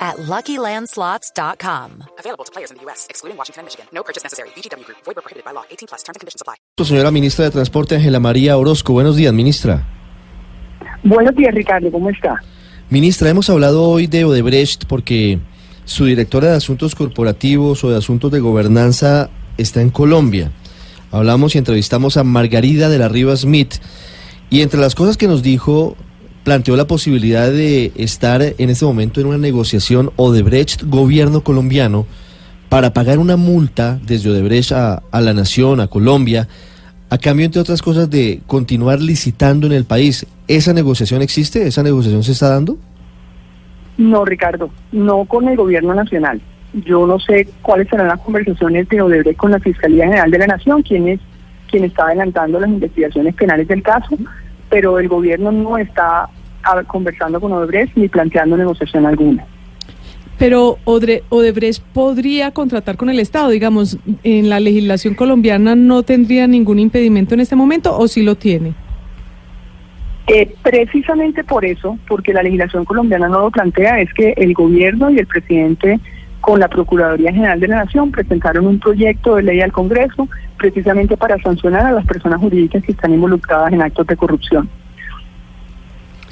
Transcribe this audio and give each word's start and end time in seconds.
at 0.00 0.16
LuckyLandSlots.com. 0.16 2.04
Available 2.18 2.44
to 2.44 2.52
players 2.52 2.70
in 2.70 2.78
the 2.78 2.84
U.S., 2.86 3.06
excluding 3.10 3.36
Washington 3.36 3.60
and 3.60 3.66
Michigan. 3.66 3.86
No 3.92 4.02
purchase 4.02 4.24
necessary. 4.24 4.48
VGW 4.56 4.84
Group. 4.86 4.98
Void 5.04 5.16
prohibited 5.16 5.44
by 5.44 5.52
law. 5.52 5.64
18 5.70 5.86
plus. 5.86 6.02
Terms 6.02 6.16
and 6.16 6.20
conditions 6.20 6.40
apply. 6.40 6.56
Señora 6.82 7.10
ministra 7.10 7.44
de 7.44 7.50
Transporte, 7.50 7.96
Ángela 7.96 8.18
María 8.20 8.56
Orozco. 8.56 8.92
Buenos 8.94 9.16
días, 9.16 9.32
ministra. 9.34 9.86
Buenos 11.04 11.34
días, 11.34 11.54
Ricardo. 11.54 11.90
¿Cómo 11.92 12.10
está? 12.10 12.40
Ministra, 12.90 13.30
hemos 13.30 13.48
hablado 13.50 13.84
hoy 13.84 14.06
de 14.06 14.24
Odebrecht 14.24 14.86
porque 14.86 15.38
su 15.84 16.06
directora 16.06 16.50
de 16.50 16.56
Asuntos 16.56 16.94
Corporativos 16.94 17.84
o 17.84 17.90
de 17.90 17.98
Asuntos 17.98 18.32
de 18.32 18.40
Gobernanza 18.40 19.30
está 19.58 19.80
en 19.80 19.90
Colombia. 19.90 20.50
Hablamos 21.12 21.54
y 21.54 21.58
entrevistamos 21.58 22.16
a 22.16 22.24
Margarida 22.24 22.88
de 22.88 22.98
la 22.98 23.08
Riva 23.08 23.36
Smith 23.36 23.74
y 24.50 24.62
entre 24.62 24.80
las 24.80 24.94
cosas 24.94 25.16
que 25.16 25.28
nos 25.28 25.42
dijo 25.42 25.96
planteó 26.44 26.76
la 26.76 26.86
posibilidad 26.86 27.50
de 27.50 27.92
estar 27.96 28.42
en 28.42 28.70
este 28.70 28.84
momento 28.84 29.20
en 29.20 29.26
una 29.26 29.38
negociación 29.38 30.10
Odebrecht 30.16 30.84
gobierno 30.84 31.42
colombiano 31.42 32.06
para 32.68 32.92
pagar 32.92 33.18
una 33.18 33.36
multa 33.36 33.98
desde 34.02 34.30
Odebrecht 34.30 34.72
a, 34.72 35.02
la 35.12 35.34
nación, 35.34 35.80
a 35.80 35.88
Colombia, 35.88 36.48
a 37.10 37.18
cambio, 37.18 37.44
entre 37.44 37.60
otras 37.60 37.82
cosas, 37.82 38.08
de 38.08 38.40
continuar 38.46 39.00
licitando 39.00 39.66
en 39.66 39.72
el 39.72 39.84
país. 39.84 40.26
¿Esa 40.46 40.72
negociación 40.72 41.20
existe? 41.20 41.66
¿Esa 41.66 41.82
negociación 41.82 42.22
se 42.22 42.32
está 42.32 42.48
dando? 42.48 42.78
No, 43.98 44.24
Ricardo, 44.24 44.70
no 44.92 45.24
con 45.24 45.48
el 45.48 45.56
gobierno 45.56 45.94
nacional. 45.94 46.40
Yo 46.72 47.06
no 47.06 47.18
sé 47.18 47.48
cuáles 47.60 47.88
serán 47.88 48.06
las 48.06 48.20
conversaciones 48.20 48.88
de 48.88 49.02
Odebrecht 49.02 49.36
con 49.36 49.50
la 49.50 49.58
Fiscalía 49.58 50.04
General 50.04 50.30
de 50.30 50.38
la 50.38 50.46
Nación, 50.46 50.82
quien 50.82 51.08
es 51.08 51.20
quien 51.70 51.84
está 51.84 52.04
adelantando 52.04 52.60
las 52.60 52.68
investigaciones 52.68 53.34
penales 53.34 53.68
del 53.68 53.82
caso, 53.82 54.16
pero 54.70 54.98
el 54.98 55.08
gobierno 55.08 55.52
no 55.52 55.76
está 55.76 56.28
conversando 56.86 57.40
con 57.40 57.52
Odebrecht 57.52 57.96
ni 57.96 58.08
planteando 58.08 58.56
negociación 58.56 59.04
alguna. 59.06 59.44
Pero 60.38 60.78
Odebrecht 60.84 61.82
podría 61.92 62.50
contratar 62.52 62.96
con 62.96 63.10
el 63.10 63.18
Estado, 63.18 63.50
digamos, 63.50 63.98
en 64.22 64.48
la 64.48 64.58
legislación 64.58 65.14
colombiana 65.14 65.74
no 65.74 66.02
tendría 66.02 66.46
ningún 66.46 66.78
impedimento 66.78 67.34
en 67.34 67.40
este 67.40 67.56
momento 67.56 67.94
o 67.98 68.08
sí 68.08 68.22
lo 68.22 68.36
tiene. 68.36 68.72
Eh, 70.26 70.54
precisamente 70.62 71.44
por 71.44 71.64
eso, 71.64 71.98
porque 72.08 72.32
la 72.32 72.42
legislación 72.42 72.84
colombiana 72.84 73.28
no 73.28 73.40
lo 73.40 73.50
plantea, 73.50 74.00
es 74.00 74.14
que 74.14 74.32
el 74.36 74.54
gobierno 74.54 75.10
y 75.10 75.18
el 75.18 75.26
presidente 75.26 76.00
con 76.40 76.58
la 76.58 76.68
Procuraduría 76.68 77.32
General 77.32 77.60
de 77.60 77.68
la 77.68 77.84
Nación 77.84 78.10
presentaron 78.10 78.66
un 78.66 78.80
proyecto 78.80 79.36
de 79.36 79.42
ley 79.42 79.60
al 79.60 79.72
Congreso 79.72 80.28
precisamente 80.56 81.16
para 81.16 81.38
sancionar 81.38 81.86
a 81.86 81.92
las 81.92 82.06
personas 82.06 82.40
jurídicas 82.40 82.82
que 82.84 82.92
están 82.92 83.12
involucradas 83.12 83.72
en 83.72 83.82
actos 83.82 84.06
de 84.06 84.16
corrupción. 84.16 84.68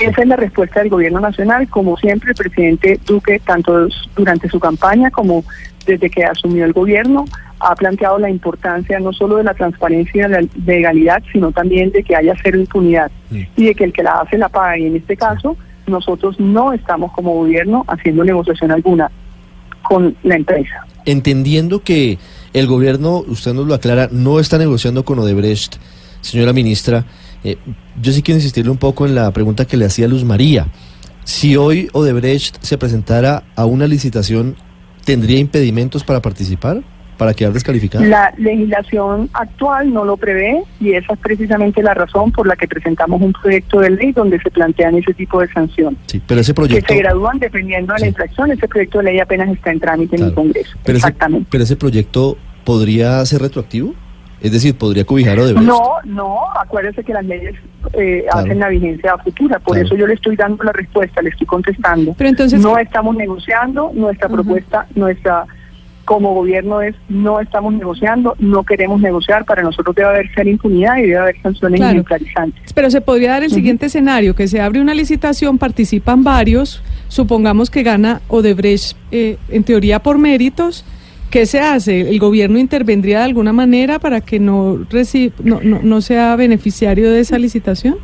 Esa 0.00 0.22
es 0.22 0.28
la 0.28 0.36
respuesta 0.36 0.80
del 0.80 0.88
gobierno 0.88 1.20
nacional. 1.20 1.68
Como 1.68 1.96
siempre, 1.98 2.30
el 2.30 2.36
presidente 2.36 2.98
Duque, 3.06 3.40
tanto 3.40 3.88
durante 4.16 4.48
su 4.48 4.58
campaña 4.58 5.10
como 5.10 5.44
desde 5.86 6.08
que 6.08 6.24
asumió 6.24 6.64
el 6.64 6.72
gobierno, 6.72 7.26
ha 7.60 7.74
planteado 7.74 8.18
la 8.18 8.30
importancia 8.30 8.98
no 8.98 9.12
solo 9.12 9.36
de 9.36 9.44
la 9.44 9.54
transparencia 9.54 10.26
y 10.26 10.30
de 10.30 10.42
la 10.42 10.48
legalidad, 10.64 11.22
sino 11.30 11.52
también 11.52 11.90
de 11.92 12.02
que 12.02 12.16
haya 12.16 12.34
cero 12.42 12.58
impunidad 12.58 13.10
y 13.30 13.66
de 13.66 13.74
que 13.74 13.84
el 13.84 13.92
que 13.92 14.02
la 14.02 14.20
hace 14.20 14.38
la 14.38 14.48
paga. 14.48 14.78
Y 14.78 14.86
en 14.86 14.96
este 14.96 15.16
caso, 15.16 15.56
nosotros 15.86 16.40
no 16.40 16.72
estamos 16.72 17.12
como 17.12 17.34
gobierno 17.34 17.84
haciendo 17.86 18.24
negociación 18.24 18.70
alguna 18.70 19.10
con 19.82 20.16
la 20.22 20.36
empresa. 20.36 20.86
Entendiendo 21.04 21.82
que 21.82 22.18
el 22.52 22.66
gobierno, 22.66 23.24
usted 23.26 23.54
nos 23.54 23.66
lo 23.66 23.74
aclara, 23.74 24.08
no 24.10 24.40
está 24.40 24.58
negociando 24.58 25.04
con 25.04 25.18
Odebrecht, 25.18 25.76
señora 26.20 26.52
ministra, 26.52 27.06
eh, 27.44 27.56
yo 28.00 28.12
sí 28.12 28.22
quiero 28.22 28.38
insistirle 28.38 28.70
un 28.70 28.78
poco 28.78 29.06
en 29.06 29.14
la 29.14 29.30
pregunta 29.32 29.64
que 29.64 29.76
le 29.76 29.84
hacía 29.84 30.08
Luz 30.08 30.24
María. 30.24 30.68
Si 31.24 31.56
hoy 31.56 31.88
Odebrecht 31.92 32.62
se 32.62 32.78
presentara 32.78 33.44
a 33.56 33.64
una 33.64 33.86
licitación, 33.86 34.56
¿tendría 35.04 35.38
impedimentos 35.38 36.04
para 36.04 36.22
participar? 36.22 36.82
¿Para 37.22 37.34
quedar 37.34 37.52
descalificada? 37.52 38.04
La 38.04 38.34
legislación 38.36 39.30
actual 39.32 39.94
no 39.94 40.04
lo 40.04 40.16
prevé 40.16 40.64
y 40.80 40.94
esa 40.94 41.12
es 41.12 41.20
precisamente 41.20 41.80
la 41.80 41.94
razón 41.94 42.32
por 42.32 42.48
la 42.48 42.56
que 42.56 42.66
presentamos 42.66 43.22
un 43.22 43.32
proyecto 43.32 43.78
de 43.78 43.90
ley 43.90 44.10
donde 44.10 44.40
se 44.40 44.50
plantean 44.50 44.96
ese 44.96 45.14
tipo 45.14 45.40
de 45.40 45.46
sanciones. 45.52 46.00
Sí, 46.06 46.20
pero 46.26 46.40
ese 46.40 46.52
proyecto... 46.52 46.84
Que 46.88 46.94
se 46.94 47.00
gradúan 47.00 47.38
dependiendo 47.38 47.94
de 47.94 48.00
la 48.00 48.06
infracción. 48.08 48.50
Ese 48.50 48.66
proyecto 48.66 48.98
de 48.98 49.04
ley 49.04 49.20
apenas 49.20 49.50
está 49.50 49.70
en 49.70 49.78
trámite 49.78 50.16
en 50.16 50.24
el 50.24 50.34
Congreso. 50.34 50.76
Pero 50.82 50.98
Exactamente. 50.98 51.46
pero 51.48 51.62
ese 51.62 51.76
proyecto 51.76 52.36
podría 52.64 53.24
ser 53.24 53.42
retroactivo? 53.42 53.94
Es 54.40 54.50
decir, 54.50 54.76
¿podría 54.76 55.04
cubijar 55.04 55.38
o 55.38 55.46
deber? 55.46 55.62
No, 55.62 55.98
no, 56.04 56.40
acuérdese 56.60 57.04
que 57.04 57.12
las 57.12 57.24
leyes 57.24 57.54
eh, 57.92 58.26
hacen 58.32 58.58
la 58.58 58.68
vigencia 58.68 59.16
futura, 59.18 59.60
por 59.60 59.78
eso 59.78 59.94
yo 59.94 60.08
le 60.08 60.14
estoy 60.14 60.34
dando 60.34 60.64
la 60.64 60.72
respuesta, 60.72 61.22
le 61.22 61.28
estoy 61.28 61.46
contestando. 61.46 62.14
Pero 62.18 62.30
entonces 62.30 62.60
no 62.60 62.76
estamos 62.78 63.14
negociando, 63.14 63.92
nuestra 63.94 64.28
propuesta, 64.28 64.88
nuestra 64.96 65.46
como 66.04 66.34
gobierno 66.34 66.80
es 66.80 66.94
no 67.08 67.40
estamos 67.40 67.72
negociando, 67.74 68.34
no 68.38 68.64
queremos 68.64 69.00
negociar, 69.00 69.44
para 69.44 69.62
nosotros 69.62 69.94
debe 69.94 70.08
haber 70.08 70.34
ser 70.34 70.46
impunidad 70.48 70.98
y 70.98 71.02
debe 71.02 71.18
haber 71.18 71.42
sanciones 71.42 71.80
claro. 71.80 72.04
Pero 72.74 72.90
se 72.90 73.00
podría 73.00 73.32
dar 73.32 73.42
el 73.42 73.50
siguiente 73.50 73.86
escenario, 73.86 74.34
que 74.34 74.48
se 74.48 74.60
abre 74.60 74.80
una 74.80 74.94
licitación, 74.94 75.58
participan 75.58 76.24
varios, 76.24 76.82
supongamos 77.08 77.70
que 77.70 77.82
gana 77.82 78.20
Odebrecht 78.28 78.96
eh, 79.10 79.38
en 79.48 79.64
teoría 79.64 80.00
por 80.00 80.18
méritos, 80.18 80.84
¿Qué 81.32 81.46
se 81.46 81.60
hace? 81.60 82.10
¿El 82.10 82.18
gobierno 82.18 82.58
intervendría 82.58 83.20
de 83.20 83.24
alguna 83.24 83.54
manera 83.54 83.98
para 83.98 84.20
que 84.20 84.38
no, 84.38 84.80
no, 85.42 85.60
no, 85.62 85.80
no 85.82 86.00
sea 86.02 86.36
beneficiario 86.36 87.10
de 87.10 87.20
esa 87.20 87.38
licitación? 87.38 87.96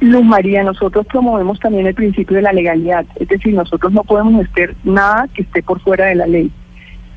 Luz 0.00 0.24
María, 0.24 0.62
nosotros 0.62 1.06
promovemos 1.06 1.58
también 1.58 1.86
el 1.86 1.94
principio 1.94 2.36
de 2.36 2.42
la 2.42 2.52
legalidad, 2.52 3.06
es 3.16 3.28
decir, 3.28 3.54
nosotros 3.54 3.92
no 3.92 4.04
podemos 4.04 4.46
hacer 4.46 4.76
nada 4.84 5.26
que 5.34 5.42
esté 5.42 5.62
por 5.62 5.80
fuera 5.80 6.04
de 6.06 6.14
la 6.16 6.26
ley. 6.26 6.52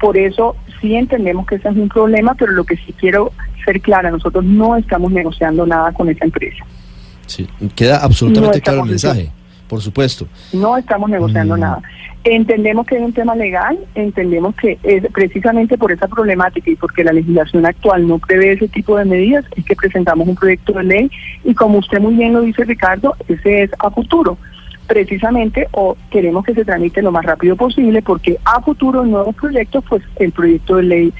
Por 0.01 0.17
eso 0.17 0.55
sí 0.81 0.95
entendemos 0.95 1.45
que 1.45 1.55
ese 1.55 1.69
es 1.69 1.75
un 1.75 1.87
problema, 1.87 2.33
pero 2.33 2.51
lo 2.53 2.63
que 2.63 2.75
sí 2.75 2.93
quiero 2.99 3.31
ser 3.63 3.79
clara, 3.79 4.09
nosotros 4.09 4.43
no 4.43 4.75
estamos 4.75 5.11
negociando 5.11 5.65
nada 5.67 5.91
con 5.91 6.09
esa 6.09 6.25
empresa. 6.25 6.65
Sí, 7.27 7.47
queda 7.75 7.97
absolutamente 7.97 8.59
claro 8.61 8.83
el 8.83 8.89
mensaje, 8.89 9.31
por 9.67 9.79
supuesto. 9.79 10.27
No 10.51 10.75
estamos 10.75 11.09
negociando 11.09 11.55
nada. 11.55 11.81
Entendemos 12.23 12.85
que 12.85 12.97
es 12.97 13.01
un 13.01 13.13
tema 13.13 13.35
legal, 13.35 13.79
entendemos 13.95 14.55
que 14.55 14.77
es 14.83 15.03
precisamente 15.11 15.77
por 15.77 15.91
esa 15.91 16.07
problemática 16.07 16.69
y 16.69 16.75
porque 16.75 17.03
la 17.03 17.13
legislación 17.13 17.65
actual 17.65 18.07
no 18.07 18.19
prevé 18.19 18.53
ese 18.53 18.67
tipo 18.67 18.97
de 18.97 19.05
medidas, 19.05 19.45
es 19.55 19.65
que 19.65 19.75
presentamos 19.75 20.27
un 20.27 20.35
proyecto 20.35 20.73
de 20.73 20.83
ley 20.83 21.11
y 21.43 21.53
como 21.53 21.79
usted 21.79 21.99
muy 21.99 22.15
bien 22.15 22.33
lo 22.33 22.41
dice 22.41 22.63
Ricardo, 22.63 23.15
ese 23.27 23.63
es 23.63 23.71
a 23.79 23.89
futuro. 23.89 24.37
Precisamente 24.91 25.69
o 25.71 25.95
queremos 26.09 26.43
que 26.43 26.53
se 26.53 26.65
tramite 26.65 27.01
lo 27.01 27.13
más 27.13 27.23
rápido 27.23 27.55
posible 27.55 28.01
porque 28.01 28.37
a 28.43 28.61
futuro 28.61 29.05
nuevos 29.05 29.33
proyectos, 29.35 29.85
pues 29.87 30.03
el 30.17 30.33
proyecto 30.33 30.75
de 30.75 30.83
ley, 30.83 31.13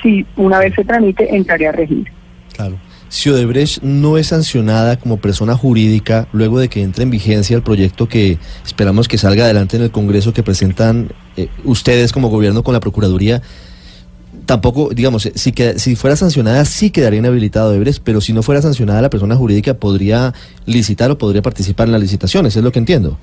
si 0.00 0.24
una 0.36 0.60
vez 0.60 0.72
se 0.74 0.84
tramite, 0.84 1.34
entraría 1.34 1.70
a 1.70 1.72
regir. 1.72 2.06
Claro 2.54 2.76
si 3.08 3.30
Odebrecht 3.30 3.82
no 3.82 4.18
es 4.18 4.28
sancionada 4.28 4.98
como 4.98 5.16
persona 5.16 5.56
jurídica 5.56 6.28
luego 6.32 6.58
de 6.58 6.68
que 6.68 6.82
entre 6.82 7.04
en 7.04 7.10
vigencia 7.10 7.56
el 7.56 7.62
proyecto 7.62 8.06
que 8.06 8.38
esperamos 8.64 9.08
que 9.08 9.18
salga 9.18 9.44
adelante 9.44 9.76
en 9.76 9.82
el 9.84 9.90
Congreso 9.90 10.32
que 10.32 10.42
presentan 10.42 11.08
eh, 11.36 11.48
ustedes 11.64 12.12
como 12.12 12.28
gobierno 12.28 12.62
con 12.62 12.74
la 12.74 12.80
Procuraduría, 12.80 13.42
tampoco, 14.48 14.88
digamos, 14.94 15.30
si, 15.34 15.52
que, 15.52 15.78
si 15.78 15.94
fuera 15.94 16.16
sancionada 16.16 16.64
sí 16.64 16.90
quedaría 16.90 17.18
inhabilitado 17.18 17.68
Odebrecht, 17.68 18.02
pero 18.02 18.22
si 18.22 18.32
no 18.32 18.42
fuera 18.42 18.62
sancionada 18.62 19.02
la 19.02 19.10
persona 19.10 19.36
jurídica 19.36 19.74
podría 19.74 20.32
licitar 20.64 21.10
o 21.10 21.18
podría 21.18 21.42
participar 21.42 21.86
en 21.86 21.92
las 21.92 22.00
licitaciones, 22.00 22.56
es 22.56 22.64
lo 22.64 22.72
que 22.72 22.78
entiendo. 22.78 23.18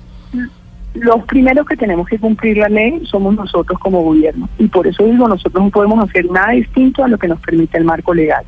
Los 0.94 1.24
primeros 1.24 1.66
que 1.66 1.76
tenemos 1.76 2.06
que 2.06 2.20
cumplir 2.20 2.58
la 2.58 2.68
ley 2.68 3.02
somos 3.10 3.34
nosotros 3.34 3.76
como 3.80 4.02
gobierno 4.02 4.48
y 4.56 4.68
por 4.68 4.86
eso 4.86 5.02
digo, 5.02 5.26
nosotros 5.26 5.64
no 5.64 5.70
podemos 5.70 6.08
hacer 6.08 6.30
nada 6.30 6.52
distinto 6.52 7.02
a 7.02 7.08
lo 7.08 7.18
que 7.18 7.26
nos 7.26 7.40
permite 7.40 7.76
el 7.76 7.84
marco 7.84 8.14
legal. 8.14 8.44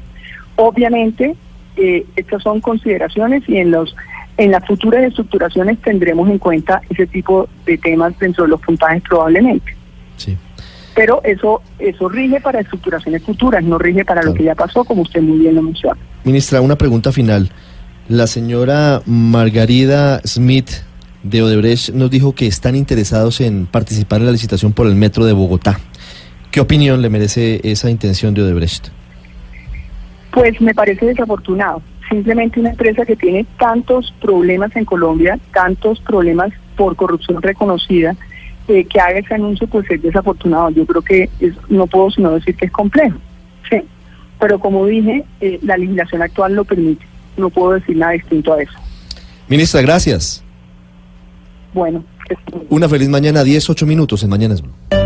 Obviamente, 0.54 1.34
eh, 1.76 2.06
estas 2.14 2.44
son 2.44 2.60
consideraciones 2.60 3.42
y 3.48 3.56
en 3.56 3.72
los 3.72 3.94
en 4.36 4.52
las 4.52 4.64
futuras 4.64 5.02
estructuraciones 5.02 5.80
tendremos 5.80 6.30
en 6.30 6.38
cuenta 6.38 6.80
ese 6.88 7.08
tipo 7.08 7.48
de 7.66 7.76
temas 7.76 8.16
dentro 8.20 8.44
de 8.44 8.50
los 8.50 8.60
puntajes 8.60 9.02
probablemente. 9.02 9.74
Sí. 10.16 10.38
Pero 10.98 11.20
eso 11.22 11.62
eso 11.78 12.08
rige 12.08 12.40
para 12.40 12.58
estructuraciones 12.58 13.22
futuras, 13.22 13.62
no 13.62 13.78
rige 13.78 14.04
para 14.04 14.20
lo 14.20 14.34
que 14.34 14.42
ya 14.42 14.56
pasó, 14.56 14.82
como 14.82 15.02
usted 15.02 15.22
muy 15.22 15.38
bien 15.38 15.54
lo 15.54 15.62
menciona. 15.62 15.96
Ministra, 16.24 16.60
una 16.60 16.74
pregunta 16.76 17.12
final. 17.12 17.52
La 18.08 18.26
señora 18.26 19.00
Margarida 19.06 20.20
Smith 20.26 20.70
de 21.22 21.40
Odebrecht 21.40 21.90
nos 21.90 22.10
dijo 22.10 22.34
que 22.34 22.48
están 22.48 22.74
interesados 22.74 23.40
en 23.40 23.66
participar 23.66 24.18
en 24.18 24.26
la 24.26 24.32
licitación 24.32 24.72
por 24.72 24.88
el 24.88 24.96
metro 24.96 25.24
de 25.24 25.34
Bogotá. 25.34 25.78
¿Qué 26.50 26.60
opinión 26.60 27.00
le 27.00 27.10
merece 27.10 27.60
esa 27.62 27.88
intención 27.90 28.34
de 28.34 28.42
Odebrecht? 28.42 28.88
Pues 30.32 30.60
me 30.60 30.74
parece 30.74 31.06
desafortunado. 31.06 31.80
Simplemente 32.08 32.58
una 32.58 32.70
empresa 32.70 33.06
que 33.06 33.14
tiene 33.14 33.46
tantos 33.56 34.12
problemas 34.20 34.74
en 34.74 34.84
Colombia, 34.84 35.38
tantos 35.54 36.00
problemas 36.00 36.50
por 36.76 36.96
corrupción 36.96 37.40
reconocida, 37.40 38.16
eh, 38.68 38.84
que 38.84 39.00
haga 39.00 39.18
ese 39.18 39.34
anuncio, 39.34 39.66
pues 39.66 39.90
es 39.90 40.02
desafortunado. 40.02 40.70
Yo 40.70 40.86
creo 40.86 41.02
que 41.02 41.30
es, 41.40 41.54
no 41.68 41.86
puedo 41.86 42.10
sino 42.10 42.32
decir 42.32 42.54
que 42.54 42.66
es 42.66 42.72
complejo. 42.72 43.18
Sí. 43.68 43.82
Pero 44.38 44.58
como 44.58 44.86
dije, 44.86 45.24
eh, 45.40 45.58
la 45.62 45.76
legislación 45.76 46.22
actual 46.22 46.54
lo 46.54 46.64
permite. 46.64 47.04
No 47.36 47.50
puedo 47.50 47.72
decir 47.72 47.96
nada 47.96 48.12
distinto 48.12 48.52
a 48.52 48.62
eso. 48.62 48.78
Ministra, 49.48 49.80
gracias. 49.80 50.44
Bueno. 51.72 52.04
Una 52.68 52.88
feliz 52.88 53.08
mañana, 53.08 53.42
10, 53.42 53.70
8 53.70 53.86
minutos 53.86 54.22
en 54.22 54.30
Mañanas 54.30 54.60
Blue. 54.60 54.97